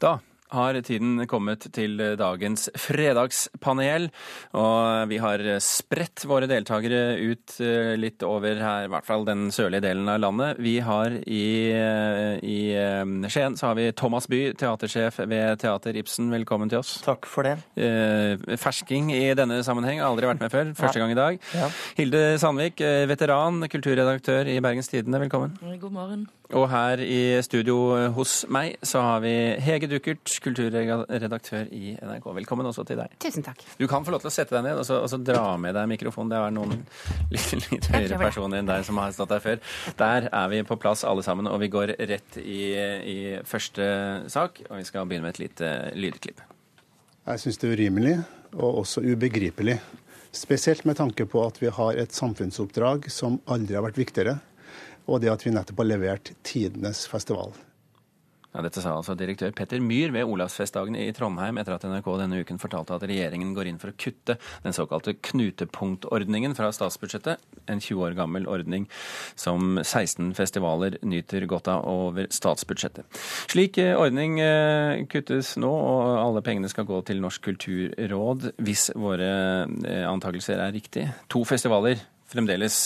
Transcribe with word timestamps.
Da 0.00 0.18
har 0.50 0.74
tiden 0.82 1.20
kommet 1.30 1.66
til 1.74 1.98
dagens 2.18 2.68
fredagspanel. 2.78 4.08
Og 4.58 5.10
vi 5.10 5.20
har 5.22 5.44
spredt 5.62 6.24
våre 6.26 6.48
deltakere 6.50 7.14
ut 7.20 7.54
eh, 7.62 7.92
litt 8.00 8.24
over 8.26 8.58
her, 8.58 8.86
i 8.86 8.90
hvert 8.90 9.06
fall 9.06 9.26
den 9.28 9.48
sørlige 9.54 9.84
delen 9.86 10.10
av 10.10 10.20
landet. 10.24 10.58
Vi 10.62 10.78
har 10.84 11.14
i, 11.22 11.44
eh, 11.76 12.40
i 12.42 12.58
eh, 12.74 13.28
Skien 13.30 13.58
så 13.60 13.70
har 13.70 13.78
vi 13.78 13.90
Thomas 13.94 14.26
By, 14.30 14.42
teatersjef 14.58 15.22
ved 15.30 15.62
Teater 15.62 16.00
Ibsen. 16.00 16.32
Velkommen 16.34 16.72
til 16.72 16.82
oss. 16.82 16.96
Takk 17.04 17.28
for 17.30 17.46
det. 17.46 17.56
Fersking 18.60 19.12
i 19.14 19.22
denne 19.38 19.60
sammenheng, 19.66 20.02
aldri 20.04 20.28
vært 20.30 20.42
med 20.42 20.52
før. 20.52 20.74
Første 20.78 21.02
gang 21.02 21.14
i 21.14 21.20
dag. 21.20 21.40
Ja. 21.54 21.70
Hilde 22.00 22.24
Sandvik, 22.42 22.82
veteran, 23.10 23.62
kulturredaktør 23.70 24.50
i 24.50 24.58
Bergens 24.64 24.90
Tidende. 24.90 25.22
Velkommen. 25.22 25.54
God 25.78 25.94
morgen. 25.94 26.28
Og 26.50 26.64
her 26.66 26.98
i 27.04 27.38
studio 27.46 27.76
hos 28.16 28.40
meg 28.50 28.80
så 28.86 29.02
har 29.04 29.20
vi 29.22 29.30
Hege 29.62 29.86
Duckert, 29.90 30.32
kulturredaktør 30.42 31.68
i 31.70 31.92
NRK. 31.94 32.26
Velkommen 32.40 32.66
også 32.66 32.82
til 32.88 32.98
deg. 32.98 33.12
Tusen 33.22 33.46
takk. 33.46 33.62
Du 33.78 33.86
kan 33.90 34.02
få 34.06 34.14
lov 34.14 34.24
til 34.24 34.32
å 34.32 34.34
sette 34.34 34.56
deg 34.56 34.66
ned 34.66 34.80
og 34.80 34.86
så, 34.88 34.98
og 35.04 35.06
så 35.12 35.20
dra 35.22 35.54
med 35.62 35.76
deg 35.78 35.86
mikrofonen. 35.92 36.32
Det 36.32 36.40
er 36.40 36.56
noen 36.56 36.74
litt, 37.34 37.54
litt 37.70 37.86
høyere 37.94 38.18
personer 38.18 38.64
enn 38.64 38.72
deg 38.72 38.82
som 38.88 38.98
har 38.98 39.14
stått 39.14 39.30
der 39.30 39.44
før. 39.46 39.62
Der 40.02 40.26
er 40.26 40.50
vi 40.50 40.64
på 40.66 40.78
plass 40.82 41.06
alle 41.06 41.22
sammen, 41.26 41.46
og 41.46 41.62
vi 41.62 41.70
går 41.70 41.94
rett 42.10 42.40
i, 42.42 42.60
i 42.74 43.18
første 43.46 43.86
sak. 44.32 44.64
Og 44.66 44.80
vi 44.80 44.90
skal 44.90 45.06
begynne 45.06 45.28
med 45.28 45.38
et 45.38 45.44
lite 45.44 45.72
lydklipp. 45.94 46.42
Jeg 47.30 47.44
syns 47.44 47.62
det 47.62 47.70
er 47.70 47.78
urimelig, 47.78 48.18
og 48.58 48.82
også 48.82 49.06
ubegripelig. 49.06 49.78
Spesielt 50.34 50.82
med 50.86 50.98
tanke 50.98 51.30
på 51.30 51.46
at 51.46 51.62
vi 51.62 51.70
har 51.74 51.98
et 51.98 52.14
samfunnsoppdrag 52.14 53.06
som 53.10 53.38
aldri 53.50 53.78
har 53.78 53.86
vært 53.86 53.98
viktigere 54.02 54.40
og 55.06 55.20
det 55.22 55.32
at 55.32 55.46
vi 55.46 55.54
nettopp 55.54 55.82
har 55.84 55.92
levert 55.92 56.32
tidenes 56.46 57.06
festival. 57.10 57.54
Ja, 58.50 58.64
dette 58.66 58.82
sa 58.82 58.96
altså 58.96 59.14
direktør 59.14 59.52
Petter 59.54 59.78
Myhr 59.78 60.10
ved 60.10 60.26
Olavsfestdagen 60.26 60.96
i 60.98 61.12
Trondheim 61.14 61.60
etter 61.60 61.76
at 61.76 61.84
NRK 61.86 62.08
denne 62.18 62.40
uken 62.42 62.58
fortalte 62.58 62.96
at 62.96 63.04
regjeringen 63.06 63.52
går 63.54 63.70
inn 63.70 63.78
for 63.78 63.92
å 63.92 63.94
kutte 63.94 64.34
den 64.64 64.74
såkalte 64.74 65.14
knutepunktordningen 65.28 66.56
fra 66.58 66.72
statsbudsjettet, 66.74 67.38
en 67.70 67.78
20 67.78 68.02
år 68.08 68.18
gammel 68.18 68.50
ordning 68.50 68.88
som 69.38 69.78
16 69.78 70.34
festivaler 70.34 70.98
nyter 71.06 71.46
godt 71.46 71.70
av 71.70 71.86
over 71.86 72.26
statsbudsjettet. 72.34 73.06
Slik 73.54 73.78
ordning 73.94 74.40
kuttes 75.14 75.54
nå, 75.54 75.70
og 75.70 76.18
alle 76.18 76.42
pengene 76.42 76.70
skal 76.72 76.90
gå 76.90 77.04
til 77.06 77.22
Norsk 77.22 77.46
kulturråd, 77.52 78.50
hvis 78.58 78.90
våre 78.98 79.30
antakelser 80.10 80.58
er 80.58 80.74
riktige. 80.74 81.14
To 81.30 81.46
festivaler 81.46 82.02
fremdeles 82.30 82.78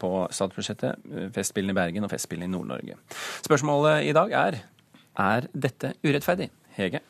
på 0.00 0.10
statsbudsjettet. 0.32 1.08
Festspillene 1.36 1.74
i 1.74 1.78
Bergen 1.78 2.06
og 2.06 2.12
Festspillene 2.12 2.48
i 2.48 2.52
Nord-Norge. 2.54 2.96
Spørsmålet 3.44 4.08
i 4.08 4.14
dag 4.16 4.32
er 4.40 4.60
er 5.20 5.48
dette 5.52 5.94
urettferdig? 6.04 6.48
Hege? 6.76 7.00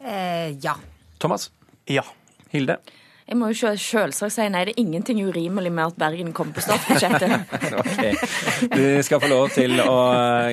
Eh, 0.00 0.54
ja. 0.62 0.76
Thomas? 1.20 1.50
Ja. 1.90 2.04
Hilde? 2.52 2.78
Jeg 3.26 3.40
må 3.40 3.48
jo 3.50 3.72
selvsagt 3.74 4.30
si 4.36 4.44
nei, 4.54 4.60
det 4.68 4.76
er 4.76 4.84
ingenting 4.84 5.18
urimelig 5.26 5.72
med 5.74 5.90
at 5.90 5.96
Bergen 5.98 6.28
kommer 6.30 6.54
på 6.54 6.62
statsbudsjettet. 6.62 7.32
ok. 7.80 8.20
Du 8.70 8.84
skal 9.02 9.18
få 9.18 9.30
lov 9.32 9.48
til 9.50 9.80
å 9.82 9.96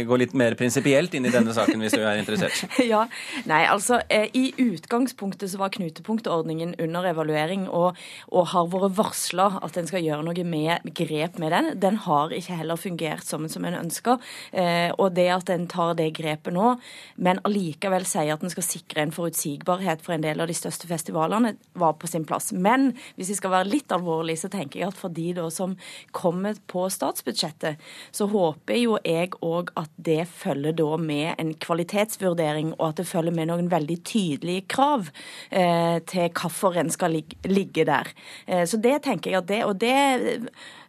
gå 0.09 0.17
litt 0.17 0.33
mer 0.33 0.55
prinsipielt 0.57 1.13
inn 1.13 1.27
i 1.29 1.33
denne 1.33 1.53
saken 1.53 1.83
hvis 1.85 1.94
du 1.94 2.01
er 2.01 2.17
interessert. 2.17 2.63
ja, 2.94 3.03
nei, 3.45 3.59
altså 3.69 3.99
I 4.09 4.45
utgangspunktet 4.57 5.51
så 5.51 5.59
var 5.61 5.69
knutepunktordningen 5.75 6.73
under 6.81 7.05
evaluering 7.11 7.67
og, 7.69 7.99
og 8.33 8.49
har 8.55 8.71
vært 8.73 8.97
varsla 8.97 9.47
at 9.61 9.77
en 9.77 9.91
skal 9.91 10.01
gjøre 10.07 10.25
noe 10.25 10.47
med 10.47 10.89
grep 10.97 11.38
med 11.44 11.53
den. 11.53 11.69
Den 11.77 12.01
har 12.07 12.33
ikke 12.33 12.57
heller 12.57 12.81
fungert 12.81 13.29
som, 13.29 13.45
som 13.53 13.69
en 13.69 13.77
ønsker. 13.83 14.17
Eh, 14.49 14.89
og 14.97 15.13
det 15.13 15.27
at 15.35 15.53
en 15.53 15.69
tar 15.69 15.94
det 16.01 16.09
grepet 16.17 16.57
nå, 16.57 16.73
men 17.21 17.44
allikevel 17.45 18.09
sier 18.09 18.33
at 18.33 18.41
en 18.41 18.57
skal 18.57 18.66
sikre 18.66 19.05
en 19.05 19.13
forutsigbarhet 19.13 20.01
for 20.01 20.17
en 20.17 20.25
del 20.25 20.41
av 20.41 20.49
de 20.49 20.57
største 20.57 20.89
festivalene, 20.89 21.53
var 21.77 21.99
på 22.01 22.09
sin 22.09 22.25
plass. 22.25 22.50
Men 22.63 22.91
hvis 23.18 23.34
jeg 23.34 23.40
skal 23.41 23.53
være 23.53 23.72
litt 23.72 23.94
alvorlig, 23.94 24.38
så 24.41 24.50
tenker 24.51 24.81
jeg 24.81 24.91
at 24.91 25.00
for 25.00 25.13
de 25.13 25.29
da 25.38 25.47
som 25.53 25.75
kommer 26.16 26.57
på 26.69 26.85
statsbudsjettet, 26.94 27.81
så 28.16 28.28
håper 28.31 28.79
jo 28.79 28.97
jeg 29.03 29.34
òg 29.44 29.74
at 29.79 29.91
det 29.96 30.24
følger 30.29 30.75
da 30.78 30.97
med 31.01 31.34
en 31.41 31.53
kvalitetsvurdering, 31.63 32.74
og 32.79 32.91
at 32.91 33.01
det 33.01 33.09
følger 33.09 33.35
med 33.35 33.51
noen 33.51 33.72
veldig 33.72 34.00
tydelige 34.07 34.68
krav 34.72 35.09
eh, 35.50 36.00
til 36.09 36.29
hvorfor 36.34 36.79
en 36.79 36.94
skal 36.94 37.18
ligge, 37.18 37.40
ligge 37.50 37.88
der. 37.90 38.13
Eh, 38.47 38.66
så 38.69 38.80
det 38.81 39.01
tenker 39.07 39.34
jeg 39.34 39.44
at 39.44 39.50
det, 39.51 39.62
og 39.68 39.78
det 39.81 39.97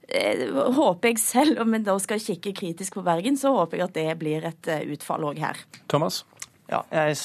eh, 0.08 0.44
håper 0.78 1.12
jeg 1.12 1.22
selv, 1.22 1.60
om 1.64 1.74
en 1.74 1.86
da 1.86 1.96
skal 2.02 2.22
kikke 2.22 2.54
kritisk 2.56 2.98
på 2.98 3.06
Bergen, 3.06 3.38
så 3.40 3.54
håper 3.56 3.80
jeg 3.80 3.88
at 3.88 3.98
det 3.98 4.18
blir 4.20 4.48
et 4.50 4.72
utfall 4.94 5.30
òg 5.32 5.42
her. 5.42 5.64
Thomas? 5.88 6.22
Ja, 6.70 6.80
jeg 6.88 7.18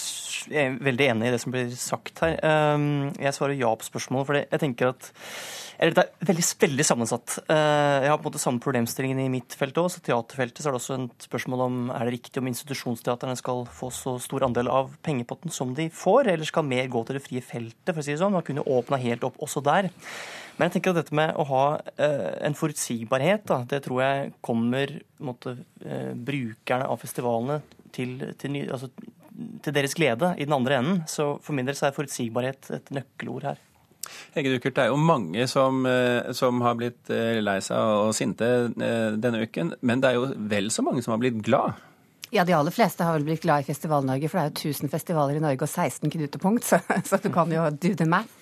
er 0.51 0.73
veldig 0.83 1.05
enig 1.13 1.29
i 1.29 1.31
det 1.31 1.39
som 1.39 1.53
blir 1.53 1.71
sagt 1.79 2.19
her. 2.25 2.35
Jeg 3.15 3.35
svarer 3.37 3.55
ja 3.55 3.71
på 3.71 3.87
spørsmålet, 3.87 4.27
for 4.27 4.39
jeg 4.41 4.63
tenker 4.65 4.91
at 4.91 5.11
eller 5.79 5.95
det 5.95 6.03
er 6.03 6.27
veldig, 6.27 6.43
veldig 6.59 6.83
sammensatt. 6.83 7.37
Jeg 7.47 8.09
har 8.11 8.17
på 8.19 8.25
en 8.25 8.27
måte 8.27 8.41
samme 8.41 8.59
problemstillingen 8.59 9.21
i 9.23 9.29
mitt 9.31 9.55
felt 9.55 9.77
òg. 9.79 9.87
Så 9.93 10.01
teaterfeltet 10.03 10.59
så 10.59 10.67
er 10.67 10.75
det 10.75 10.79
også 10.81 10.97
et 10.97 11.27
spørsmål 11.29 11.61
om 11.63 11.77
er 11.95 12.03
det 12.03 12.17
riktig 12.17 12.41
om 12.41 12.49
institusjonsteaterne 12.51 13.37
skal 13.39 13.63
få 13.77 13.87
så 13.95 14.17
stor 14.19 14.43
andel 14.49 14.67
av 14.75 14.91
pengepotten 15.07 15.53
som 15.55 15.71
de 15.77 15.87
får, 15.87 16.33
eller 16.33 16.49
skal 16.49 16.67
mer 16.67 16.89
gå 16.91 17.05
til 17.07 17.15
det 17.15 17.23
frie 17.23 17.39
feltet, 17.39 17.93
for 17.93 18.01
å 18.01 18.03
si 18.03 18.11
det 18.11 18.19
sånn. 18.19 18.35
Man 18.35 18.43
kunne 18.49 18.67
åpna 18.67 18.99
helt 18.99 19.23
opp 19.23 19.39
også 19.39 19.63
der. 19.63 19.87
Men 20.57 20.67
jeg 20.67 20.75
tenker 20.75 20.91
at 20.91 20.99
dette 20.99 21.15
med 21.15 21.39
å 21.39 21.47
ha 21.47 21.63
en 22.43 22.59
forutsigbarhet, 22.59 23.47
da, 23.47 23.61
det 23.71 23.79
tror 23.85 24.03
jeg 24.03 24.33
kommer 24.43 24.97
måtte, 25.23 25.55
brukerne 25.79 26.91
av 26.91 26.99
festivalene 26.99 27.61
til, 27.95 28.17
til, 28.35 28.59
altså, 28.67 28.91
til 29.65 29.75
deres 29.75 29.95
glede 29.97 30.33
i 30.37 30.47
den 30.47 30.55
andre 30.55 30.79
enden. 30.79 31.01
Så 31.07 31.37
for 31.43 31.57
min 31.57 31.67
del 31.67 31.77
så 31.77 31.89
er 31.89 31.95
forutsigbarhet 31.95 32.71
et 32.75 32.93
nøkkelord 32.95 33.49
her. 33.49 33.65
Hege 34.33 34.53
Duckert, 34.53 34.75
det 34.77 34.85
er 34.85 34.93
jo 34.93 34.97
mange 34.97 35.45
som, 35.51 35.83
som, 36.33 36.61
har 36.65 36.77
blitt 36.79 37.11
lei 37.43 37.57
seg 37.61 37.77
og 37.77 38.13
sinte 38.17 38.47
denne 38.73 39.43
uken. 39.43 39.73
Men 39.85 40.01
det 40.01 40.09
er 40.09 40.17
jo 40.17 40.29
vel 40.49 40.71
så 40.73 40.85
mange 40.85 41.03
som 41.05 41.13
har 41.13 41.21
blitt 41.21 41.43
glad. 41.45 41.77
Ja, 42.31 42.45
de 42.45 42.53
aller 42.53 42.73
fleste 42.73 43.03
har 43.03 43.15
vel 43.17 43.25
blitt 43.25 43.41
glad 43.41 43.63
i 43.63 43.67
Festival-Norge, 43.67 44.29
for 44.29 44.37
det 44.37 44.43
er 44.43 44.51
jo 44.51 44.73
1000 44.73 44.91
festivaler 44.91 45.39
i 45.39 45.41
Norge 45.41 45.65
og 45.65 45.71
16 45.71 46.11
knutepunkt, 46.13 46.67
så, 46.67 46.77
så 47.09 47.17
du 47.23 47.29
kan 47.33 47.49
jo 47.49 47.63
do 47.73 47.93
the 47.97 48.05
math. 48.05 48.35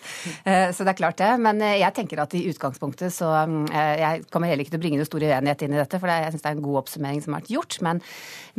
Så 0.43 0.83
det 0.83 0.91
er 0.91 0.97
klart 0.97 1.19
det. 1.21 1.29
Men 1.43 1.61
jeg 1.63 1.93
tenker 1.95 2.19
at 2.21 2.33
i 2.35 2.45
utgangspunktet 2.49 3.13
så 3.13 3.29
Jeg 3.67 4.25
kommer 4.31 4.49
heller 4.49 4.63
ikke 4.63 4.73
til 4.75 4.79
å 4.79 4.83
bringe 4.83 4.99
noe 4.99 5.07
stor 5.07 5.23
uenighet 5.23 5.63
inn 5.65 5.75
i 5.75 5.79
dette, 5.79 5.99
for 5.99 6.11
jeg 6.11 6.33
syns 6.33 6.43
det 6.43 6.49
er 6.49 6.57
en 6.57 6.65
god 6.65 6.79
oppsummering 6.81 7.23
som 7.23 7.35
har 7.35 7.43
vært 7.43 7.53
gjort. 7.53 7.77
Men, 7.85 8.01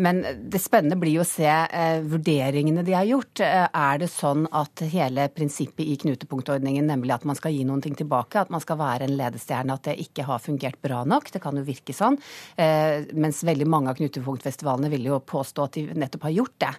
men 0.01 0.21
det 0.53 0.61
spennende 0.63 0.99
blir 1.01 1.19
jo 1.19 1.25
å 1.25 1.29
se 1.29 1.49
eh, 1.49 2.01
vurderingene 2.09 2.85
de 2.87 2.97
har 2.97 3.09
gjort. 3.09 3.45
Er 3.45 4.03
det 4.03 4.11
sånn 4.13 4.47
at 4.49 4.85
hele 4.93 5.29
prinsippet 5.35 5.85
i 5.85 5.99
knutepunktordningen, 6.05 6.89
nemlig 6.89 7.17
at 7.17 7.29
man 7.29 7.39
skal 7.39 7.55
gi 7.55 7.65
noen 7.69 7.85
ting 7.85 7.97
tilbake, 7.99 8.41
at 8.41 8.53
man 8.55 8.65
skal 8.65 8.81
være 8.81 9.09
en 9.09 9.17
ledestjerne, 9.19 9.77
at 9.77 9.91
det 9.91 9.99
ikke 10.05 10.27
har 10.29 10.43
fungert 10.43 10.81
bra 10.85 11.05
nok, 11.09 11.33
det 11.35 11.43
kan 11.45 11.59
jo 11.59 11.67
virke 11.67 11.97
sånn, 11.97 12.19
eh, 12.57 13.09
mens 13.19 13.45
veldig 13.47 13.69
mange 13.69 13.93
av 13.93 14.01
knutepunktfestivalene 14.01 14.93
vil 14.93 15.11
jo 15.13 15.18
påstå 15.27 15.67
at 15.67 15.79
de 15.79 15.85
nettopp 15.99 16.29
har 16.29 16.35
gjort 16.37 16.57
det. 16.65 16.73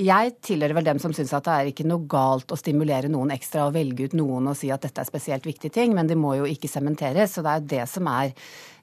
Jeg 0.00 0.34
tilhører 0.44 0.76
vel 0.78 0.88
dem 0.88 1.00
som 1.02 1.14
syns 1.16 1.32
at 1.36 1.46
det 1.46 1.54
er 1.56 1.70
ikke 1.70 1.86
noe 1.88 2.06
galt 2.10 2.52
å 2.52 2.58
stimulere 2.58 3.10
noen 3.12 3.32
ekstra 3.34 3.66
og 3.68 3.74
velge 3.76 4.08
ut 4.08 4.16
noen 4.18 4.50
og 4.50 4.58
si 4.58 4.70
at 4.72 4.82
dette 4.84 5.02
er 5.02 5.08
spesielt 5.08 5.46
viktige 5.46 5.74
ting, 5.74 5.94
men 5.96 6.10
det 6.10 6.18
må 6.18 6.34
jo 6.38 6.48
ikke 6.48 6.70
sementeres. 6.70 7.34
Så 7.34 7.44
det 7.44 7.52
er 7.52 7.62
jo 7.62 7.70
det 7.72 7.86
som 7.90 8.08
er, 8.10 8.32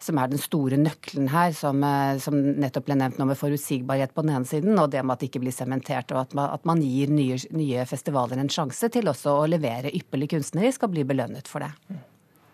som 0.03 0.21
er 0.21 0.31
den 0.31 0.41
store 0.41 0.79
nøkkelen 0.81 1.31
her, 1.33 1.55
som, 1.57 1.83
som, 2.23 2.37
nettopp 2.61 2.87
ble 2.89 2.99
nevnt 2.99 3.21
nå 3.21 3.29
med 3.29 3.39
forutsigbarhet 3.39 4.13
på 4.15 4.25
den 4.25 4.35
ene 4.35 4.49
siden, 4.49 4.77
og 4.81 4.91
det 4.93 5.03
med 5.03 5.17
at 5.17 5.23
det 5.23 5.31
ikke 5.31 5.43
blir 5.45 5.55
sementert, 5.55 6.13
og 6.15 6.25
at 6.25 6.37
man, 6.37 6.51
at 6.57 6.67
man 6.69 6.83
gir 6.83 7.11
nye, 7.13 7.39
nye, 7.55 7.87
festivaler 7.89 8.41
en 8.41 8.51
sjanse 8.51 8.91
til 8.93 9.09
også 9.09 9.39
å 9.41 9.49
levere 9.49 9.93
ypperlig 9.93 10.31
kunstnerisk 10.35 10.87
og 10.87 10.95
bli 10.95 11.07
belønnet 11.07 11.49
for 11.49 11.65
det. 11.65 11.73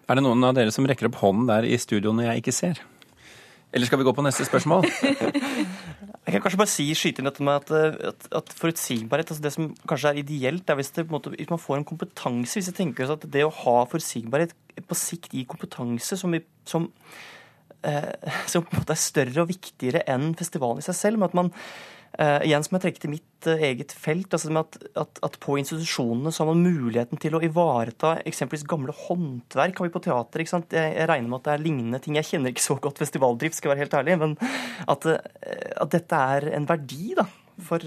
Er 0.09 0.19
det 0.19 0.25
noen 0.25 0.43
av 0.43 0.55
dere 0.57 0.73
som 0.75 0.87
rekker 0.87 1.07
opp 1.09 1.21
hånden 1.21 1.47
der 1.47 1.67
i 1.67 1.77
studioene 1.79 2.27
jeg 2.27 2.43
ikke 2.43 2.55
ser? 2.55 2.81
Eller 3.73 3.89
skal 3.89 4.01
vi 4.01 4.05
gå 4.05 4.13
på 4.13 4.25
neste 4.25 4.45
spørsmål? 4.45 4.85
Jeg 6.23 6.37
kan 6.37 6.43
kanskje 6.45 6.59
bare 6.61 6.71
si, 6.71 6.85
skyte 6.95 7.19
inn 7.19 7.27
dette 7.27 7.43
med 7.43 7.57
at, 7.59 7.95
at, 8.13 8.27
at 8.39 8.53
forutsigbarhet 8.55 9.33
altså 9.33 9.43
Det 9.43 9.51
som 9.51 9.73
kanskje 9.89 10.13
er 10.13 10.19
ideelt, 10.21 10.69
er 10.69 10.77
hvis, 10.79 10.93
det, 10.95 11.09
måte, 11.11 11.33
hvis 11.35 11.51
man 11.51 11.59
får 11.59 11.81
en 11.81 11.87
kompetanse. 11.89 12.55
Hvis 12.55 12.69
jeg 12.71 12.77
tenker 12.77 13.11
at 13.11 13.27
det 13.33 13.43
å 13.43 13.51
ha 13.63 13.75
forutsigbarhet 13.91 14.55
på 14.87 14.97
sikt 14.97 15.35
gir 15.35 15.49
kompetanse 15.51 16.17
som, 16.19 16.37
som, 16.69 16.87
eh, 17.83 18.13
som 18.51 18.63
på 18.63 18.71
en 18.71 18.83
måte 18.83 18.95
er 18.95 19.03
større 19.03 19.43
og 19.43 19.51
viktigere 19.51 20.05
enn 20.15 20.31
festivalen 20.39 20.79
i 20.79 20.87
seg 20.87 20.99
selv. 21.01 21.19
men 21.19 21.31
at 21.31 21.41
man 21.41 21.51
Uh, 22.13 22.43
igjen 22.45 22.61
som 22.61 22.75
jeg 22.75 22.83
trekker 22.83 23.01
til 23.01 23.09
mitt 23.09 23.45
uh, 23.49 23.57
eget 23.57 23.89
felt, 23.97 24.35
altså 24.35 24.51
at, 24.61 24.75
at, 25.25 25.37
på 25.41 25.55
institusjonene 25.57 26.29
så 26.29 26.43
har 26.43 26.51
man 26.51 26.61
muligheten 26.61 27.17
til 27.17 27.33
å 27.33 27.39
ivareta 27.41 28.11
eksempelvis 28.29 28.67
gamle 28.69 28.93
håndverk. 28.93 29.79
Har 29.81 29.87
vi 29.87 29.93
på 29.95 30.01
teater, 30.05 30.43
ikke 30.43 30.51
sant? 30.51 30.75
Jeg, 30.77 30.91
jeg, 30.93 31.07
regner 31.09 31.31
med 31.31 31.39
at 31.39 31.47
det 31.47 31.55
er 31.55 31.63
lignende 31.65 32.01
ting. 32.03 32.19
Jeg 32.19 32.29
kjenner 32.29 32.53
ikke 32.53 32.65
så 32.67 32.77
godt 32.85 33.01
festivaldrift, 33.01 33.57
skal 33.57 33.71
jeg 33.71 33.73
være 33.73 33.85
helt 33.87 33.97
ærlig, 33.97 34.19
men 34.21 34.37
at, 34.93 35.09
uh, 35.09 35.62
at 35.83 35.93
dette 35.93 36.19
er 36.37 36.49
en 36.57 36.67
verdi 36.69 37.13
da, 37.17 37.25
for, 37.65 37.83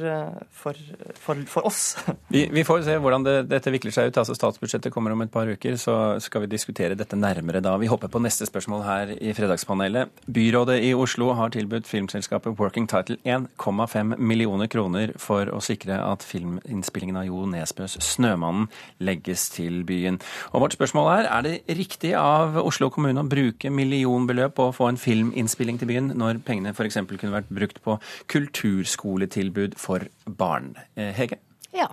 for, 0.50 0.78
for, 1.20 1.42
for 1.50 1.68
oss. 1.68 1.96
Vi, 2.34 2.46
vi, 2.52 2.64
får 2.66 2.82
se 2.82 2.96
hvordan 3.00 3.22
det, 3.24 3.34
dette 3.50 3.70
vikler 3.70 3.94
seg 3.94 4.08
ut. 4.10 4.16
altså 4.18 4.34
Statsbudsjettet 4.34 4.92
kommer 4.92 5.12
om 5.14 5.22
et 5.22 5.30
par 5.32 5.46
uker, 5.46 5.76
så 5.78 5.94
skal 6.22 6.42
vi 6.42 6.50
diskutere 6.50 6.96
dette 6.98 7.16
nærmere 7.16 7.62
da. 7.62 7.76
Vi 7.78 7.88
hopper 7.90 8.10
på 8.12 8.20
neste 8.22 8.48
spørsmål 8.48 8.82
her 8.82 9.12
i 9.14 9.34
Fredagspanelet. 9.36 10.10
Byrådet 10.26 10.80
i 10.84 10.90
Oslo 10.98 11.30
har 11.38 11.52
tilbudt 11.54 11.86
filmselskapet 11.88 12.58
Working 12.58 12.88
Title 12.90 13.18
1,5 13.24 14.16
millioner 14.18 14.70
kroner 14.72 15.14
for 15.22 15.48
å 15.54 15.62
sikre 15.64 16.00
at 16.02 16.26
filminnspillingen 16.26 17.20
av 17.20 17.28
Jo 17.28 17.46
Nesbøs 17.50 17.98
'Snømannen' 18.02 18.68
legges 18.98 19.48
til 19.54 19.84
byen. 19.86 20.20
Og 20.52 20.66
vårt 20.66 20.76
spørsmål 20.76 21.12
er 21.14 21.26
er 21.30 21.42
det 21.42 21.76
riktig 21.78 22.14
av 22.18 22.56
Oslo 22.62 22.88
kommune 22.90 23.20
å 23.20 23.28
bruke 23.28 23.70
millionbeløp 23.70 24.54
på 24.56 24.68
å 24.68 24.74
få 24.74 24.88
en 24.90 25.00
filminnspilling 25.00 25.78
til 25.80 25.90
byen, 25.90 26.12
når 26.14 26.40
pengene 26.46 26.72
f.eks. 26.72 26.98
kunne 27.08 27.34
vært 27.34 27.50
brukt 27.50 27.82
på 27.82 27.98
kulturskoletilbud 28.32 29.65
for 29.74 30.06
barn? 30.24 30.74
Eh, 30.94 31.12
Hege? 31.16 31.40
Ja. 31.74 31.88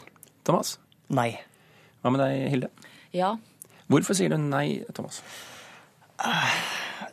Thomas? 0.46 0.78
Nei. 1.10 1.32
Hva 2.04 2.12
med 2.14 2.22
deg, 2.22 2.46
Hilde? 2.52 2.70
Ja. 3.16 3.34
Hvorfor 3.92 4.18
sier 4.18 4.32
du 4.34 4.38
nei, 4.38 4.84
Thomas? 4.96 5.22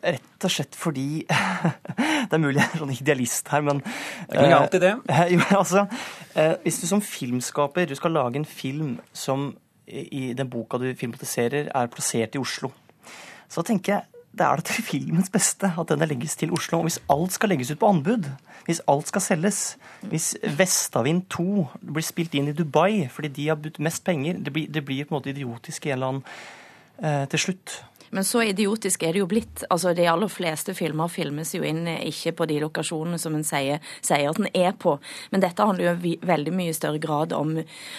Rett 0.01 0.45
og 0.47 0.53
slett 0.53 0.77
fordi 0.79 1.25
Det 2.31 2.37
er 2.37 2.41
mulig 2.41 2.61
jeg 2.61 2.69
er 2.69 2.83
sånn 2.83 2.93
idealist 2.95 3.49
her, 3.53 3.65
men 3.67 3.81
Det 3.83 4.37
er 4.37 4.47
ikke 4.47 4.61
alltid 4.61 4.85
det. 4.85 4.93
Eh, 5.11 5.25
jo, 5.35 5.41
altså, 5.57 5.87
eh, 6.35 6.55
hvis 6.65 6.81
du 6.83 6.87
som 6.91 7.03
filmskaper 7.05 7.89
du 7.91 7.97
skal 7.99 8.15
lage 8.17 8.41
en 8.41 8.49
film 8.49 8.99
som 9.13 9.51
i 9.91 10.31
den 10.39 10.47
boka 10.47 10.79
du 10.79 10.93
filmatiserer, 10.95 11.73
er 11.75 11.91
plassert 11.91 12.37
i 12.39 12.41
Oslo, 12.41 12.71
så 13.51 13.65
tenker 13.67 13.97
jeg 13.97 14.20
det 14.31 14.47
er 14.47 14.61
da 14.61 14.63
til 14.63 14.85
filmens 14.87 15.31
beste 15.33 15.73
at 15.79 15.91
denne 15.91 16.07
legges 16.07 16.37
til 16.39 16.53
Oslo. 16.55 16.79
Og 16.79 16.87
hvis 16.87 17.01
alt 17.11 17.35
skal 17.35 17.51
legges 17.51 17.73
ut 17.73 17.81
på 17.81 17.89
anbud, 17.91 18.29
hvis 18.69 18.83
alt 18.89 19.11
skal 19.11 19.25
selges, 19.25 19.61
hvis 20.07 20.37
Vestavind 20.59 21.25
2 21.35 21.67
blir 21.83 22.07
spilt 22.07 22.37
inn 22.39 22.53
i 22.53 22.55
Dubai 22.57 23.09
fordi 23.11 23.33
de 23.41 23.49
har 23.49 23.59
budt 23.59 23.81
mest 23.83 24.05
penger, 24.07 24.39
det 24.39 24.53
blir, 24.55 24.69
det 24.71 24.85
blir 24.87 25.05
på 25.05 25.15
en 25.15 25.19
måte 25.19 25.33
idiotisk 25.35 25.87
i 25.87 25.91
en 25.91 25.99
eller 25.99 26.13
annen 26.13 26.25
eh, 27.03 27.25
til 27.33 27.45
slutt. 27.47 27.81
Men 28.11 28.27
så 28.27 28.43
idiotisk 28.43 29.05
er 29.07 29.15
det 29.15 29.23
jo 29.23 29.29
blitt. 29.31 29.65
Altså, 29.71 29.95
De 29.95 30.07
aller 30.11 30.31
fleste 30.31 30.75
filmer 30.75 31.11
filmes 31.11 31.55
jo 31.55 31.63
inn 31.67 31.87
ikke 31.87 32.35
på 32.41 32.49
de 32.51 32.59
lokasjonene 32.65 33.21
som 33.23 33.37
en 33.39 33.47
sier, 33.47 33.83
sier 34.03 34.31
at 34.31 34.41
en 34.41 34.51
er 34.51 34.75
på. 34.79 34.97
Men 35.31 35.45
dette 35.45 35.67
handler 35.67 35.93
jo 35.93 36.11
i 36.11 36.17
veldig 36.27 36.55
mye 36.57 36.75
større 36.77 37.03
grad 37.03 37.35
om, 37.37 37.57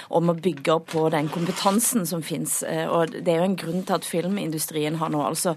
om 0.09 0.31
å 0.31 0.37
bygge 0.37 0.77
på 0.91 1.07
den 1.13 1.31
kompetansen 1.31 2.07
som 2.09 2.23
fins. 2.25 2.59
Eh, 2.67 2.85
og 2.91 3.15
det 3.15 3.31
er 3.31 3.41
jo 3.41 3.49
en 3.49 3.59
grunn 3.63 3.85
til 3.87 3.97
at 3.97 4.07
filmindustrien 4.07 4.99
har 5.01 5.11
nå 5.11 5.21
altså 5.25 5.55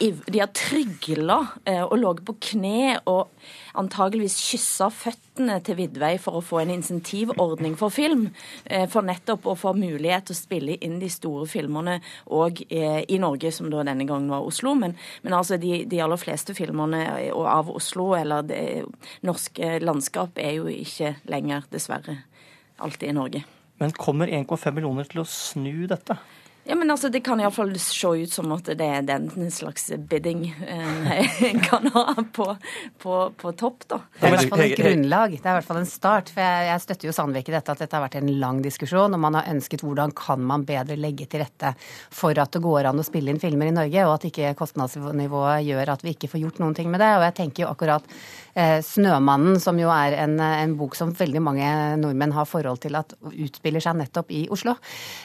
De 0.00 0.38
har 0.38 0.52
trygla 0.56 1.40
eh, 1.68 1.82
og 1.82 1.98
ligget 2.00 2.26
på 2.28 2.36
kne 2.50 2.98
og 3.10 3.28
antageligvis 3.78 4.38
kyssa 4.48 4.90
føttene 4.92 5.29
til 5.64 5.78
Vidvei 5.78 6.16
for 6.20 6.38
å 6.38 6.42
få 6.44 6.60
en 6.62 6.72
insentivordning 6.74 7.76
for 7.80 7.92
film. 7.94 8.26
Eh, 8.64 8.86
for 8.90 9.06
nettopp 9.06 9.46
å 9.48 9.56
få 9.58 9.72
mulighet 9.78 10.28
til 10.28 10.36
å 10.36 10.40
spille 10.40 10.76
inn 10.84 10.98
de 11.00 11.08
store 11.12 11.46
filmene 11.50 11.98
òg 12.26 12.64
eh, 12.68 13.02
i 13.08 13.20
Norge, 13.22 13.52
som 13.54 13.70
da 13.72 13.84
denne 13.86 14.06
gangen 14.08 14.30
var 14.32 14.46
Oslo. 14.46 14.74
Men, 14.78 14.96
men 15.22 15.36
altså 15.36 15.58
de, 15.60 15.84
de, 15.88 16.02
aller 16.02 16.20
fleste 16.20 16.56
filmene 16.56 17.04
av 17.30 17.70
Oslo 17.72 18.12
eller 18.18 18.44
det 18.46 18.64
norske 19.26 19.78
landskap 19.82 20.38
er 20.40 20.58
jo 20.58 20.68
ikke 20.70 21.16
lenger, 21.30 21.64
dessverre, 21.72 22.20
alltid 22.78 23.12
i 23.12 23.16
Norge. 23.16 23.46
Men 23.80 23.96
kommer 23.96 24.28
1,5 24.28 24.76
millioner 24.76 25.08
til 25.08 25.22
å 25.22 25.28
snu 25.28 25.86
dette? 25.88 26.18
Ja, 26.64 26.76
men 26.76 26.90
altså, 26.90 27.08
Det 27.08 27.22
kan 27.24 27.40
iallfall 27.40 27.72
se 27.80 28.08
ut 28.22 28.32
som 28.32 28.52
at 28.52 28.68
det 28.78 28.86
er 28.86 29.04
den 29.06 29.50
slags 29.50 29.88
bidding 30.10 30.44
eh, 30.66 31.42
en 31.48 31.60
kan 31.64 31.88
ha 31.94 32.14
på, 32.36 32.46
på, 33.00 33.14
på, 33.36 33.52
topp, 33.58 33.86
da. 33.88 34.00
Det 34.18 34.28
er 34.28 34.34
i 34.34 34.36
hvert 34.36 34.52
fall 34.52 34.64
et 34.66 34.76
grunnlag. 34.78 35.36
Det 35.38 35.40
er 35.40 35.54
i 35.54 35.58
hvert 35.58 35.68
fall 35.70 35.80
en 35.80 35.88
start. 35.88 36.32
for 36.34 36.44
Jeg, 36.44 36.68
jeg 36.68 36.84
støtter 36.84 37.08
jo 37.08 37.14
Sandvik 37.16 37.48
i 37.48 37.54
dette 37.56 37.72
at 37.72 37.80
dette 37.80 37.96
har 37.96 38.04
vært 38.04 38.18
en 38.20 38.30
lang 38.42 38.60
diskusjon, 38.64 39.16
og 39.16 39.22
man 39.22 39.38
har 39.40 39.48
ønsket 39.54 39.84
hvordan 39.86 40.12
kan 40.16 40.44
man 40.46 40.66
bedre 40.68 40.98
legge 41.00 41.26
til 41.30 41.42
rette 41.42 41.72
for 41.80 42.36
at 42.38 42.52
det 42.52 42.62
går 42.64 42.90
an 42.90 43.00
å 43.00 43.06
spille 43.06 43.32
inn 43.32 43.40
filmer 43.42 43.70
i 43.70 43.74
Norge, 43.74 44.04
og 44.06 44.18
at 44.18 44.28
ikke 44.28 44.52
kostnadsnivået 44.60 45.64
gjør 45.66 45.94
at 45.96 46.04
vi 46.04 46.14
ikke 46.14 46.30
får 46.34 46.44
gjort 46.44 46.62
noen 46.62 46.76
ting 46.76 46.92
med 46.92 47.02
det. 47.02 47.10
Og 47.16 47.26
jeg 47.30 47.36
tenker 47.40 47.64
jo 47.64 47.72
akkurat 47.72 48.06
eh, 48.54 48.78
'Snømannen', 48.84 49.60
som 49.64 49.78
jo 49.80 49.90
er 49.94 50.18
en, 50.22 50.38
en, 50.38 50.76
bok 50.80 50.94
som 50.98 51.16
veldig 51.16 51.42
mange 51.42 51.66
nordmenn 52.00 52.36
har 52.36 52.46
forhold 52.48 52.84
til 52.84 52.94
at 53.00 53.16
utspiller 53.30 53.82
seg 53.82 53.98
nettopp 53.98 54.30
i 54.30 54.46
Oslo, 54.52 54.76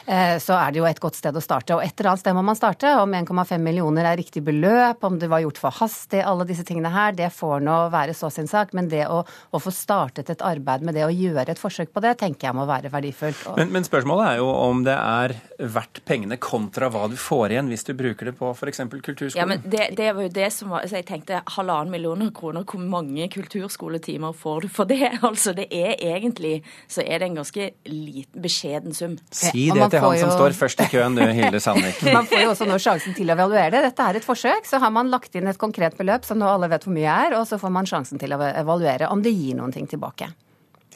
eh, 0.06 0.36
så 0.42 0.58
er 0.58 0.72
det 0.72 0.82
jo 0.82 0.88
et 0.88 1.00
godt 1.00 1.18
sted 1.18 1.25
sted 1.26 1.38
å 1.38 1.42
starte. 1.44 1.76
Og 1.76 1.84
et 1.84 1.94
eller 1.98 2.12
annet 2.12 2.22
sted 2.22 2.36
må 2.36 2.44
man 2.46 2.58
starte. 2.58 2.92
Om 3.02 3.14
1,5 3.18 3.62
millioner 3.62 4.06
er 4.10 4.18
riktig 4.20 4.42
beløp, 4.46 5.04
om 5.04 5.18
det 5.18 5.30
var 5.32 5.42
gjort 5.42 5.60
for 5.60 5.74
hastig, 5.80 6.22
alle 6.22 6.46
disse 6.48 6.64
tingene 6.66 6.92
her, 6.94 7.14
det 7.16 7.32
får 7.34 7.64
nå 7.66 7.76
være 7.94 8.14
så 8.16 8.30
sin 8.32 8.48
sak. 8.50 8.74
Men 8.76 8.90
det 8.92 9.06
å, 9.10 9.22
å, 9.26 9.62
få 9.62 9.72
startet 9.74 10.30
et 10.32 10.44
arbeid 10.46 10.86
med 10.86 10.96
det, 10.96 11.06
å 11.06 11.12
gjøre 11.12 11.50
et 11.52 11.60
forsøk 11.60 11.92
på 11.94 12.02
det, 12.04 12.16
tenker 12.22 12.50
jeg 12.50 12.56
må 12.56 12.66
være 12.68 12.92
verdifullt. 12.92 13.46
Men, 13.58 13.72
men, 13.74 13.86
spørsmålet 13.86 14.32
er 14.32 14.40
jo 14.42 14.50
om 14.50 14.84
det 14.86 14.96
er 14.96 15.36
verdt 15.56 16.02
pengene 16.06 16.38
kontra 16.42 16.90
hva 16.92 17.06
du 17.10 17.16
får 17.18 17.54
igjen 17.54 17.70
hvis 17.72 17.86
du 17.88 17.94
bruker 17.96 18.30
det 18.30 18.36
på 18.38 18.52
f.eks. 18.52 18.82
kulturskolen. 18.92 19.38
Ja, 19.40 19.48
men 19.48 19.62
det, 19.64 19.90
det, 19.98 20.10
var 20.16 20.26
jo 20.26 20.32
det 20.32 20.50
som 20.52 20.72
var 20.74 20.84
Så 20.88 20.98
jeg 20.98 21.06
tenkte 21.08 21.40
halvannen 21.56 21.92
millioner 21.94 22.30
kroner, 22.34 22.66
hvor 22.68 22.82
mange 22.82 23.28
kulturskoletimer 23.32 24.36
får 24.36 24.66
du 24.66 24.70
for 24.72 24.88
det? 24.90 25.02
Altså 25.26 25.52
det 25.56 25.66
er 25.74 25.96
egentlig 25.98 26.60
så 26.90 27.02
er 27.02 27.20
det 27.20 27.28
en 27.30 27.38
ganske 27.40 27.64
liten, 27.88 28.42
beskjeden 28.42 28.94
sum. 28.94 29.16
Si 29.34 29.66
det 29.74 29.88
til 29.90 30.02
han 30.02 30.18
som 30.20 30.32
står 30.34 30.54
først 30.56 30.82
i 30.84 30.88
køen, 30.92 31.15
du. 31.16 31.24
Hilde 31.36 31.60
Sandvik. 31.62 32.02
Man 32.12 32.28
får 32.28 32.44
jo 32.44 32.50
også 32.52 32.68
nå 32.68 32.78
sjansen 32.82 33.16
til 33.16 33.30
å 33.30 33.36
evaluere 33.36 33.70
det. 33.74 33.82
Dette 33.88 34.08
er 34.08 34.20
et 34.20 34.26
forsøk. 34.26 34.68
Så 34.68 34.80
har 34.82 34.92
man 34.94 35.10
lagt 35.12 35.34
inn 35.38 35.48
et 35.50 35.60
konkret 35.60 35.96
beløp 35.98 36.26
som 36.28 36.40
nå 36.40 36.48
alle 36.48 36.70
vet 36.72 36.84
hvor 36.86 36.94
mye 36.96 37.16
er, 37.26 37.38
og 37.38 37.46
så 37.48 37.58
får 37.62 37.72
man 37.74 37.88
sjansen 37.88 38.20
til 38.22 38.36
å 38.36 38.40
evaluere 38.50 39.10
om 39.12 39.24
det 39.24 39.34
gir 39.34 39.58
noen 39.58 39.74
ting 39.74 39.88
tilbake. 39.90 40.28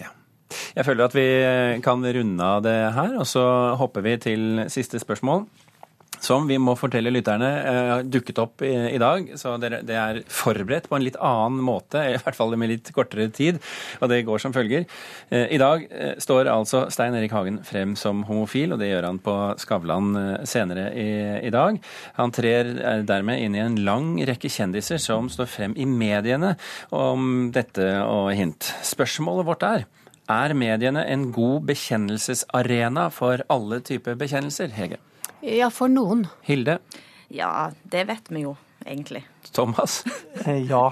Ja. 0.00 0.12
Jeg 0.76 0.86
føler 0.86 1.08
at 1.08 1.16
vi 1.16 1.26
kan 1.84 2.04
runde 2.04 2.52
av 2.58 2.62
det 2.66 2.78
her, 2.96 3.16
og 3.18 3.26
så 3.28 3.44
hopper 3.80 4.06
vi 4.06 4.16
til 4.22 4.64
siste 4.72 5.00
spørsmål 5.02 5.46
som 6.24 6.46
vi 6.48 6.58
må 6.60 6.76
fortelle 6.78 7.12
lytterne 7.12 7.50
uh, 7.64 7.94
dukket 8.04 8.40
opp 8.42 8.64
i, 8.66 8.98
dag. 9.00 9.32
Så 9.40 9.56
det, 9.60 9.82
er 9.88 10.22
forberedt 10.30 10.88
på 10.90 10.98
en 10.98 11.04
litt 11.06 11.18
annen 11.20 11.62
måte, 11.64 12.02
i 12.14 12.18
hvert 12.20 12.36
fall 12.36 12.56
med 12.60 12.72
litt 12.72 12.92
kortere 12.96 13.30
tid. 13.34 13.60
Og 14.00 14.12
det 14.12 14.22
går 14.28 14.42
som 14.42 14.54
følger. 14.56 14.86
Uh, 15.32 15.46
I 15.48 15.60
dag 15.60 15.86
uh, 15.90 16.14
står 16.20 16.50
altså 16.52 16.86
Stein 16.92 17.16
Erik 17.18 17.34
Hagen 17.36 17.60
frem 17.66 17.96
som 17.98 18.24
homofil, 18.28 18.74
og 18.74 18.82
det 18.82 18.90
gjør 18.92 19.08
han 19.10 19.22
på 19.22 19.36
Skavlan 19.60 20.12
senere 20.48 20.90
i, 20.94 21.50
dag. 21.50 21.78
Han 22.16 22.32
trer 22.34 22.68
dermed 23.06 23.40
inn 23.42 23.56
i 23.56 23.62
en 23.62 23.78
lang 23.84 24.12
rekke 24.28 24.50
kjendiser 24.52 25.00
som 25.02 25.28
står 25.32 25.48
frem 25.50 25.74
i 25.80 25.86
mediene 25.88 26.54
om 26.94 27.50
dette 27.54 27.86
og 28.04 28.30
hint. 28.36 28.70
Spørsmålet 28.86 29.48
vårt 29.48 29.66
er 29.66 29.86
er 30.30 30.54
mediene 30.54 31.04
en 31.10 31.30
god 31.34 31.66
bekjennelsesarena 31.70 33.08
for 33.14 33.42
alle 33.50 33.80
typer 33.86 34.18
bekjennelser, 34.20 34.70
Hege? 34.76 35.00
Ja, 35.40 35.70
for 35.72 35.88
noen. 35.88 36.26
Hilde? 36.44 36.78
Ja, 37.32 37.70
det 37.92 38.08
vet 38.10 38.28
vi 38.28 38.44
jo 38.44 38.56
egentlig. 38.86 39.26
Thomas? 39.52 40.04
Eh, 40.46 40.70
ja. 40.70 40.90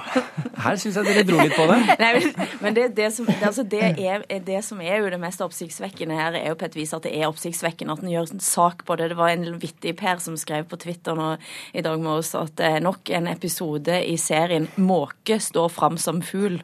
Her 0.58 0.76
syns 0.80 0.96
jeg 0.98 1.06
dere 1.06 1.22
dro 1.26 1.38
litt 1.40 1.54
på 1.56 1.64
det. 1.70 1.78
Nei, 2.00 2.48
men 2.62 2.74
det, 2.76 2.88
det, 2.96 3.10
som, 3.14 3.28
altså 3.28 3.62
det, 3.64 3.82
er, 4.02 4.24
det, 4.44 4.58
som, 4.66 4.80
er, 4.82 4.98
jo 5.00 5.10
det 5.12 5.20
mest 5.22 5.42
oppsiktsvekkende 5.44 6.16
her, 6.18 6.36
er 6.36 6.50
jo 6.50 6.58
på 6.58 6.66
et 6.68 6.76
vis 6.76 6.92
at 6.96 7.06
det 7.06 7.14
er 7.16 7.28
oppsiktsvekkende 7.28 7.94
at 7.94 8.04
en 8.04 8.12
gjør 8.12 8.32
en 8.34 8.44
sak 8.44 8.84
på 8.88 8.98
det. 8.98 9.10
Det 9.12 9.18
var 9.20 9.32
en 9.32 9.60
vittig 9.62 9.94
Per 9.98 10.20
som 10.22 10.36
skrev 10.40 10.68
på 10.68 10.80
Twitter 10.80 11.16
nå 11.18 11.30
i 11.72 11.84
dag 11.84 12.00
med 12.02 12.20
oss 12.20 12.34
at 12.38 12.56
det 12.60 12.72
er 12.78 12.84
nok 12.84 13.12
en 13.14 13.30
episode 13.30 14.00
i 14.04 14.16
serien 14.20 14.68
'Måke 14.76 15.40
står 15.42 15.68
fram 15.72 15.98
som 15.98 16.22
fugl'. 16.22 16.60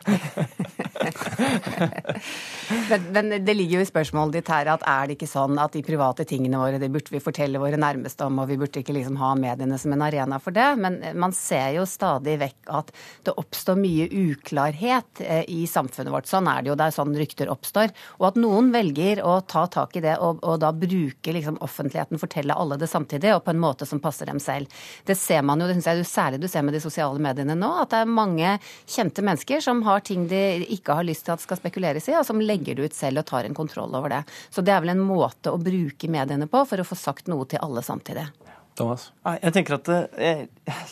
men, 2.91 3.07
men, 3.13 3.45
det 3.45 3.55
ligger 3.55 3.79
jo 3.79 3.85
i 3.85 3.89
spørsmålet 3.89 4.39
ditt 4.39 4.51
her 4.53 4.71
at 4.73 4.85
er 4.89 5.09
det 5.09 5.17
ikke 5.19 5.29
sånn 5.31 5.59
at 5.63 5.75
de 5.77 5.83
private 5.87 6.27
tingene 6.29 6.61
våre, 6.61 6.81
det 6.83 6.91
burde 6.93 7.13
vi 7.15 7.23
fortelle 7.23 7.61
våre 7.63 7.79
nærmeste 7.81 8.27
om, 8.27 8.41
og 8.43 8.51
vi 8.51 8.59
burde 8.61 8.83
ikke 8.83 8.97
liksom 8.97 9.19
ha 9.21 9.35
mediene 9.39 9.79
som 9.81 9.95
en 9.95 10.05
arena 10.07 10.41
for 10.43 10.57
det. 10.57 10.67
Men 10.81 11.01
man 11.21 11.35
ser 11.37 11.75
jo 11.79 11.87
stadig 11.89 12.37
vekk 12.43 12.73
at 12.81 12.93
det 13.27 13.37
oppstår 13.41 13.79
mye 13.81 14.09
uklarhet 14.09 15.23
eh, 15.25 15.45
i 15.53 15.65
samfunnet 15.71 16.13
vårt. 16.15 16.31
Sånn 16.31 16.49
er 16.51 16.63
det 16.63 16.73
jo. 16.73 16.79
Det 16.79 16.89
er 16.89 16.97
sånn 16.99 17.17
rykter 17.19 17.53
oppstår. 17.53 17.95
Og 18.21 18.29
at 18.31 18.41
noen 18.41 18.73
velger 18.75 19.23
å 19.25 19.39
ta 19.49 19.67
tak 19.71 19.97
i 19.99 20.05
det 20.05 20.17
og, 20.23 20.43
og 20.45 20.61
da 20.63 20.73
bruke 20.75 21.35
liksom 21.35 21.61
offentligheten, 21.65 22.21
fortelle 22.21 22.57
alle 22.59 22.79
det 22.81 22.91
samtidig, 22.91 23.35
og 23.37 23.45
på 23.47 23.55
en 23.55 23.63
måte 23.63 23.89
som 23.89 24.03
passer 24.03 24.29
dem 24.31 24.41
selv. 24.43 24.71
Det 25.07 25.17
ser 25.19 25.45
man 25.47 25.61
jo, 25.61 25.69
det 25.69 25.79
syns 25.79 25.91
jeg 25.91 26.09
særlig 26.09 26.43
du 26.43 26.49
ser 26.51 26.65
med 26.67 26.77
de 26.77 26.83
sosiale 26.83 27.21
mediene 27.23 27.57
nå, 27.59 27.71
at 27.83 27.93
det 27.93 28.03
er 28.03 28.11
mange 28.11 28.57
kjente 28.91 29.25
mennesker 29.25 29.63
som 29.65 29.83
har 29.87 30.05
ting 30.05 30.27
de 30.31 30.43
ikke 30.75 30.99
har 30.99 31.04
lyst 31.07 31.27
til 31.27 31.37
at 31.37 31.45
skal 31.45 31.61
spekuleres 31.61 32.09
i, 32.11 32.17
og 32.19 32.27
som 32.27 32.43
legger 32.43 32.79
det 32.79 32.91
ut 32.91 32.97
selv 32.97 33.23
og 33.23 33.29
tar 33.31 33.49
en 33.49 33.57
kontroll 33.57 33.95
over 33.95 34.13
det. 34.13 34.23
Så 34.51 34.65
det 34.65 34.75
er 34.75 34.83
vel 34.85 34.95
en 34.95 35.05
måte 35.05 35.53
å 35.53 35.61
bruke 35.61 36.11
mediene 36.11 36.49
på 36.51 36.65
for 36.69 36.81
å 36.81 36.89
få 36.89 36.99
sagt 36.99 37.31
noe 37.31 37.49
til 37.51 37.63
alle 37.65 37.85
samtidig. 37.85 38.27
Thomas? 38.75 39.05
Jeg 39.23 39.55
tenker 39.55 39.77
at 39.77 39.89
jeg, 40.19 40.47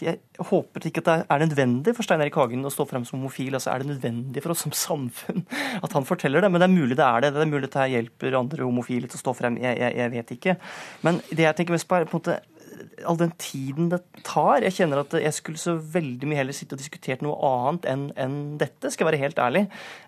jeg, 0.05 0.19
håper 0.39 0.87
ikke 0.87 1.03
at 1.03 1.09
det 1.09 1.17
er 1.35 1.43
nødvendig 1.43 1.95
for 1.97 2.07
Stein 2.07 2.23
Erik 2.23 2.37
Hagen 2.39 2.63
å 2.67 2.71
stå 2.71 2.87
frem 2.87 3.05
som 3.09 3.19
homofil. 3.19 3.57
altså 3.59 3.73
Er 3.73 3.83
det 3.83 3.91
nødvendig 3.91 4.45
for 4.45 4.55
oss 4.55 4.63
som 4.63 4.75
samfunn 4.77 5.43
at 5.85 5.97
han 5.97 6.07
forteller 6.07 6.45
det? 6.45 6.53
Men 6.53 6.63
det 6.63 6.69
er 6.69 6.77
mulig 6.77 6.99
det 6.99 7.09
er 7.09 7.27
det. 7.27 7.33
Det 7.35 7.43
er 7.43 7.51
mulig 7.51 7.71
at 7.71 7.79
det 7.81 7.89
hjelper 7.97 8.39
andre 8.39 8.69
homofile 8.69 9.11
til 9.11 9.19
å 9.19 9.25
stå 9.25 9.35
frem. 9.39 9.59
Jeg, 9.63 9.83
jeg 9.99 10.15
vet 10.15 10.35
ikke. 10.37 10.57
Men 11.07 11.19
det 11.33 11.49
jeg 11.49 11.59
tenker 11.59 11.77
mest 11.77 11.91
på, 11.91 11.99
er 11.99 12.07
på 12.07 12.19
en 12.19 12.23
måte 12.23 12.39
all 13.07 13.19
den 13.21 13.33
tiden 13.41 13.89
det 13.93 14.01
tar 14.27 14.65
Jeg 14.65 14.77
kjenner 14.77 15.03
at 15.03 15.15
jeg 15.19 15.35
skulle 15.37 15.61
så 15.61 15.75
veldig 15.77 16.29
mye 16.29 16.41
heller 16.41 16.57
sitte 16.57 16.77
og 16.77 16.83
diskutert 16.83 17.25
noe 17.25 17.37
annet 17.49 17.89
enn, 17.93 18.05
enn 18.21 18.37
dette, 18.61 18.91
skal 18.93 19.07
jeg 19.07 19.11
være 19.13 19.23
helt 19.23 19.43
ærlig. 19.43 19.65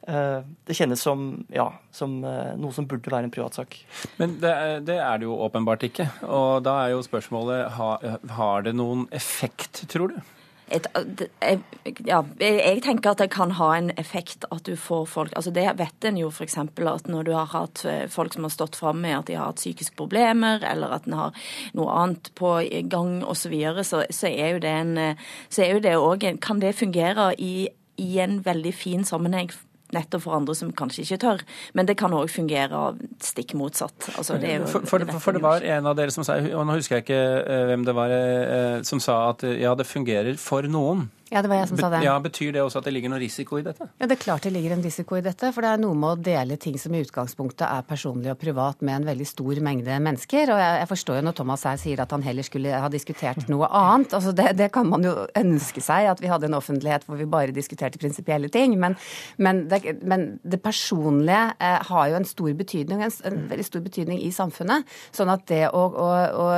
Eh, 0.09 0.39
det 0.67 0.77
kjennes 0.79 1.03
som, 1.03 1.27
ja, 1.55 1.69
som 1.95 2.17
eh, 2.25 2.55
noe 2.61 2.75
som 2.77 2.89
burde 2.91 3.13
være 3.13 3.29
en 3.29 3.35
privatsak. 3.35 3.77
Men 4.21 4.39
det, 4.43 4.55
det, 4.89 4.99
er 5.01 5.21
det 5.21 5.29
jo 5.29 5.39
åpenbart 5.47 5.87
ikke. 5.89 6.09
Og 6.29 6.65
da 6.67 6.79
er 6.85 6.95
jo 6.95 7.05
spørsmålet 7.07 7.75
har, 7.79 8.09
har 8.39 8.67
det 8.67 8.77
noen 8.79 9.07
effekt, 9.15 9.85
tror 9.93 10.15
du? 10.15 10.23
Et, 10.75 10.89
jeg, 11.43 11.61
ja, 12.07 12.21
jeg 12.41 12.83
tenker 12.85 13.13
at 13.13 13.23
det 13.23 13.31
kan 13.35 13.55
ha 13.59 13.71
en 13.77 13.91
effekt 14.01 14.47
at 14.51 14.65
du 14.67 14.75
får 14.81 15.07
folk 15.11 15.35
altså 15.37 15.53
Det 15.55 15.67
vet 15.79 16.09
en 16.09 16.19
jo 16.19 16.31
f.eks. 16.31 16.57
at 16.59 17.11
når 17.11 17.29
du 17.29 17.33
har 17.37 17.51
hatt 17.53 17.85
eh, 17.89 18.07
folk 18.11 18.35
som 18.35 18.47
har 18.47 18.55
stått 18.55 18.79
fram 18.81 19.03
med 19.05 19.19
at 19.19 19.31
de 19.31 19.39
har 19.39 19.53
hatt 19.53 19.63
psykiske 19.63 19.97
problemer, 19.99 20.65
eller 20.67 20.97
at 20.97 21.07
en 21.09 21.19
har 21.19 21.47
noe 21.79 21.99
annet 22.03 22.33
på 22.39 22.57
gang 22.91 23.21
osv., 23.23 23.45
så, 23.45 23.51
videre, 23.53 23.85
så, 23.85 24.05
så 24.09 24.31
er 24.31 24.55
jo 24.55 24.61
det 24.65 24.71
en 24.73 24.95
så 25.53 25.67
er 25.67 25.75
jo 25.75 25.83
det 25.85 25.97
òg 26.01 26.25
Kan 26.41 26.63
det 26.63 26.73
fungere 26.79 27.35
i, 27.39 27.69
i 28.01 28.19
en 28.25 28.39
veldig 28.45 28.73
fin 28.75 29.05
sammenheng 29.05 29.51
nettopp 29.93 30.25
for 30.25 30.37
andre 30.37 30.55
som 30.57 30.73
kanskje 30.77 31.05
ikke 31.05 31.21
tør. 31.25 31.45
Men 31.77 31.89
det 31.89 31.97
kan 32.01 32.15
òg 32.17 32.31
fungere 32.33 32.85
stikk 33.23 33.55
motsatt. 33.59 34.11
Altså, 34.17 34.39
det 34.41 34.57
jo, 34.57 34.69
for, 34.71 34.87
for, 34.89 35.05
det, 35.05 35.19
for, 35.21 35.37
det 35.37 35.45
var 35.45 35.67
en 35.77 35.91
av 35.91 35.99
dere 35.99 36.15
som 36.15 36.27
sa, 36.27 36.39
og 36.41 36.65
nå 36.67 36.79
husker 36.79 36.99
jeg 36.99 37.07
ikke 37.07 37.21
eh, 37.43 37.67
hvem 37.71 37.85
det 37.87 37.97
var, 37.97 38.15
eh, 38.15 38.79
som 38.87 39.03
sa 39.03 39.21
at 39.33 39.45
ja, 39.59 39.75
det 39.79 39.89
fungerer 39.89 40.39
for 40.41 40.67
noen. 40.71 41.09
Ja, 41.33 41.41
det 41.41 41.49
var 41.49 41.57
jeg 41.63 41.69
som 41.71 41.79
sa 41.81 41.89
det. 41.89 42.03
Ja, 42.05 42.15
Betyr 42.21 42.53
det 42.53 42.61
også 42.61 42.83
at 42.83 42.89
det 42.89 42.93
ligger 42.93 43.13
noe 43.15 43.21
risiko 43.23 43.57
i 43.57 43.65
dette? 43.65 43.87
Ja, 43.99 44.07
Det 44.07 44.19
er 44.19 44.21
klart 44.21 44.45
det 44.45 44.53
ligger 44.53 44.75
en 44.77 44.83
risiko 44.85 45.17
i 45.17 45.23
dette. 45.25 45.51
For 45.55 45.65
det 45.65 45.71
er 45.73 45.81
noe 45.81 45.97
med 45.97 46.11
å 46.11 46.21
dele 46.21 46.59
ting 46.61 46.77
som 46.81 46.93
i 46.95 47.01
utgangspunktet 47.01 47.65
er 47.65 47.87
personlig 47.89 48.29
og 48.35 48.39
privat 48.43 48.83
med 48.85 48.99
en 48.99 49.07
veldig 49.09 49.27
stor 49.29 49.61
mengde 49.65 49.97
mennesker. 50.05 50.53
Og 50.53 50.61
jeg, 50.61 50.75
jeg 50.83 50.91
forstår 50.91 51.19
jo 51.19 51.25
når 51.25 51.37
Thomas 51.39 51.65
her 51.65 51.81
sier 51.81 52.03
at 52.05 52.13
han 52.13 52.25
heller 52.27 52.47
skulle 52.47 52.83
ha 52.85 52.91
diskutert 52.93 53.49
noe 53.53 53.71
annet. 53.73 54.13
Altså 54.19 54.35
det, 54.37 54.51
det 54.61 54.69
kan 54.75 54.91
man 54.91 55.07
jo 55.07 55.15
ønske 55.41 55.81
seg, 55.85 56.11
at 56.13 56.21
vi 56.21 56.29
hadde 56.33 56.51
en 56.51 56.59
offentlighet 56.59 57.09
hvor 57.09 57.21
vi 57.21 57.29
bare 57.31 57.57
diskuterte 57.57 58.01
prinsipielle 58.03 58.53
ting. 58.53 58.77
Men, 58.81 58.99
men, 59.41 59.65
det, 59.73 59.81
men 60.05 60.27
det, 60.45 60.61
personlige 60.65 61.41
eh, 61.57 61.81
har 61.89 62.13
jo 62.13 62.21
en 62.21 62.29
stor 62.29 62.53
betydning, 62.61 63.01
en, 63.05 63.17
en, 63.25 63.41
veldig 63.49 63.69
stor 63.71 63.85
betydning 63.85 64.21
i 64.21 64.31
samfunnet. 64.35 64.85
Sånn 65.17 65.33
at 65.33 65.49
det 65.49 65.65
å, 65.73 65.83
å, 65.89 66.09
å 66.45 66.49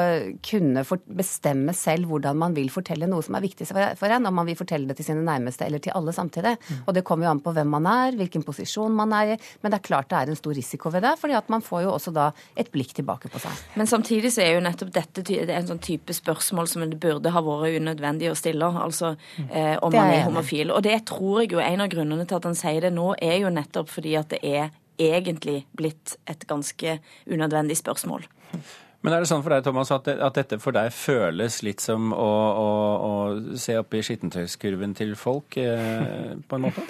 kunne 0.46 0.82
bestemme 1.06 1.74
selv 1.76 2.10
hvordan 2.10 2.42
man 2.42 2.58
vil 2.58 2.68
fortelle 2.74 3.08
noe 3.10 3.22
som 3.22 3.38
er 3.38 3.46
viktig 3.46 3.70
for, 3.70 3.94
for 3.98 4.10
en, 4.10 4.26
om 4.26 4.36
man 4.36 4.50
vil 4.50 4.55
fortelle 4.58 4.88
det 4.90 4.98
til 4.98 5.08
sine 5.10 5.24
nærmeste 5.26 5.66
eller 5.66 5.82
til 5.82 5.94
alle 5.96 6.14
samtidig. 6.16 6.56
Og 6.84 6.94
det 6.96 7.04
kommer 7.06 7.28
jo 7.28 7.32
an 7.34 7.42
på 7.44 7.52
hvem 7.56 7.70
man 7.76 7.88
er, 7.90 8.16
hvilken 8.18 8.44
posisjon 8.46 8.94
man 8.96 9.14
er 9.16 9.34
i. 9.34 9.38
Men 9.62 9.72
det 9.72 9.80
er 9.80 9.88
klart 9.88 10.10
det 10.12 10.20
er 10.20 10.32
en 10.32 10.38
stor 10.38 10.56
risiko 10.56 10.92
ved 10.94 11.04
det, 11.06 11.14
fordi 11.20 11.36
at 11.38 11.50
man 11.52 11.64
får 11.64 11.84
jo 11.86 11.92
også 11.94 12.14
da 12.16 12.30
et 12.58 12.70
blikk 12.74 12.94
tilbake 12.96 13.30
på 13.32 13.42
seg. 13.42 13.64
Men 13.76 13.90
samtidig 13.90 14.32
så 14.34 14.44
er 14.44 14.56
jo 14.56 14.64
nettopp 14.64 14.92
dette 14.94 15.26
en 15.44 15.70
sånn 15.70 15.82
type 15.82 16.16
spørsmål 16.16 16.70
som 16.70 16.86
det 16.86 17.00
burde 17.02 17.32
ha 17.34 17.44
vært 17.44 17.80
unødvendig 17.80 18.30
å 18.32 18.38
stille, 18.38 18.70
altså 18.86 19.14
eh, 19.50 19.76
om 19.82 19.92
man 19.94 20.14
er 20.14 20.26
homofil. 20.26 20.72
Og 20.74 20.82
det 20.86 21.00
tror 21.10 21.42
jeg 21.42 21.54
jo 21.56 21.62
en 21.62 21.84
av 21.84 21.92
grunnene 21.92 22.26
til 22.26 22.40
at 22.40 22.48
han 22.48 22.58
sier 22.58 22.88
det 22.88 22.94
nå, 22.96 23.12
er 23.22 23.40
jo 23.42 23.52
nettopp 23.52 23.92
fordi 23.92 24.16
at 24.18 24.32
det 24.32 24.42
er 24.46 24.72
egentlig 24.96 25.66
blitt 25.76 26.16
et 26.30 26.46
ganske 26.48 26.98
unødvendig 27.28 27.76
spørsmål. 27.82 28.26
Men 29.04 29.14
er 29.14 29.22
det 29.22 29.28
sånn 29.30 29.44
for 29.44 29.54
deg, 29.54 29.66
Thomas, 29.66 29.92
at, 29.94 30.08
det, 30.08 30.16
at 30.24 30.38
dette 30.38 30.58
for 30.62 30.74
deg 30.76 30.88
føles 30.94 31.60
litt 31.66 31.84
som 31.84 32.10
å, 32.16 32.32
å, 32.62 32.70
å 33.08 33.58
se 33.60 33.76
opp 33.78 33.94
i 33.94 34.02
skittentøyskurven 34.06 34.96
til 34.98 35.14
folk, 35.20 35.58
eh, 35.60 36.34
på 36.48 36.58
en 36.58 36.68
måte? 36.68 36.86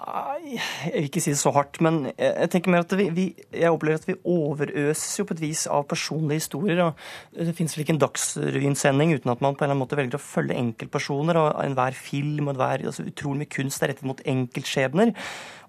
Jeg 0.00 0.92
vil 0.94 1.06
ikke 1.10 1.20
si 1.20 1.32
det 1.34 1.38
så 1.38 1.50
hardt, 1.52 1.76
men 1.84 2.06
jeg 2.14 2.48
tenker 2.52 2.72
mer 2.72 2.86
at 2.86 2.94
vi, 2.96 3.10
vi, 3.12 3.24
jeg 3.52 3.68
opplever 3.68 4.00
at 4.00 4.08
vi 4.08 4.16
overøses 4.24 5.18
jo 5.18 5.26
på 5.28 5.36
et 5.36 5.42
vis 5.42 5.66
av 5.68 5.84
personlige 5.90 6.40
historier. 6.40 6.80
og 6.86 7.36
Det 7.36 7.52
fins 7.58 7.76
vel 7.76 7.84
ikke 7.84 7.94
en 7.98 8.00
Dagsrevyen-sending 8.06 9.12
uten 9.18 9.34
at 9.34 9.44
man 9.44 9.54
på 9.54 9.60
en 9.60 9.68
eller 9.68 9.76
annen 9.76 9.84
måte 9.84 10.00
velger 10.00 10.16
å 10.16 10.24
følge 10.24 10.56
enkeltpersoner. 10.56 11.36
og 11.36 11.60
Enhver 11.66 11.98
film 11.98 12.48
og 12.48 12.54
enhver 12.54 12.86
altså, 12.88 13.04
utrolig 13.12 13.44
mye 13.44 13.54
kunst 13.58 13.84
er 13.84 13.92
rettet 13.92 14.08
mot 14.08 14.24
enkeltskjebner. 14.24 15.12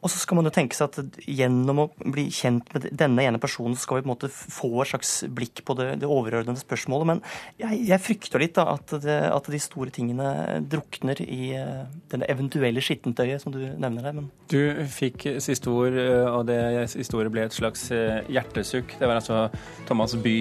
Og 0.01 0.09
så 0.09 0.17
skal 0.21 0.39
man 0.39 0.47
jo 0.47 0.53
tenke 0.53 0.77
seg 0.77 0.89
at 0.89 1.19
gjennom 1.29 1.83
å 1.83 1.87
bli 2.01 2.25
kjent 2.33 2.71
med 2.73 2.87
denne 2.97 3.25
ene 3.27 3.41
personen, 3.41 3.77
skal 3.77 3.99
vi 3.99 4.03
på 4.03 4.09
en 4.09 4.13
måte 4.15 4.29
få 4.31 4.71
et 4.81 4.89
slags 4.89 5.11
blikk 5.29 5.61
på 5.67 5.75
det, 5.77 5.87
det 6.01 6.09
overordnede 6.09 6.61
spørsmålet. 6.63 7.09
Men 7.11 7.21
jeg, 7.61 7.83
jeg 7.91 8.01
frykter 8.01 8.41
litt 8.41 8.55
da, 8.57 8.65
at, 8.73 8.95
det, 9.03 9.17
at, 9.29 9.49
de 9.51 9.59
store 9.61 9.93
tingene 9.93 10.31
drukner 10.71 11.21
i 11.21 11.51
uh, 11.53 11.83
denne 12.09 12.29
eventuelle 12.31 12.81
skittentøyet 12.81 13.43
som 13.43 13.53
du 13.53 13.59
nevner 13.61 14.09
her. 14.09 14.17
Men... 14.17 14.31
Du 14.51 14.57
fikk 14.91 15.27
siste 15.43 15.69
ord, 15.71 15.95
eh, 15.95 16.25
og 16.27 16.47
det 16.49 16.59
siste 16.91 17.15
ordet 17.15 17.31
ble 17.31 17.45
et 17.45 17.55
slags 17.55 17.85
eh, 17.95 18.19
hjertesukk. 18.31 18.97
Det 18.99 19.07
var 19.07 19.21
altså 19.21 19.45
Thomas 19.87 20.17
By 20.19 20.39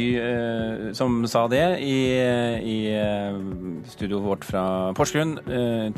som 0.97 1.21
sa 1.31 1.45
det 1.51 1.63
i, 1.85 1.95
i 2.67 2.79
studioet 3.93 4.25
vårt 4.25 4.47
fra 4.47 4.65
Porsgrunn. 4.99 5.37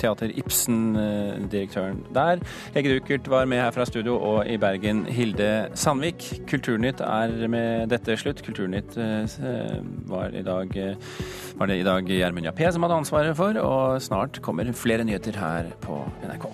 Teater 0.00 0.32
Ibsen-direktøren 0.42 2.02
der. 2.14 2.42
Hege 2.76 2.96
Dukert 2.96 3.30
var 3.32 3.48
med 3.48 3.51
med 3.52 3.60
her 3.60 3.72
fra 3.74 3.84
studio 3.88 4.16
og 4.16 4.48
i 4.48 4.56
Bergen, 4.60 5.04
Hilde 5.12 5.68
Sandvik. 5.76 6.24
Kulturnytt 6.48 7.02
er 7.04 7.34
med 7.52 7.90
dette 7.92 8.16
slutt. 8.20 8.40
Kulturnytt 8.46 8.96
eh, 8.96 9.74
var, 10.08 10.32
i 10.32 10.44
dag, 10.46 10.72
eh, 10.80 11.18
var 11.60 11.68
det 11.68 11.80
i 11.82 11.84
dag 11.86 12.08
Gjermund 12.08 12.48
Jappé 12.48 12.70
som 12.72 12.86
hadde 12.86 13.02
ansvaret 13.02 13.36
for, 13.36 13.58
og 13.60 14.00
snart 14.04 14.40
kommer 14.44 14.72
flere 14.76 15.04
nyheter 15.04 15.36
her 15.36 15.68
på 15.84 16.00
NRK. 16.24 16.48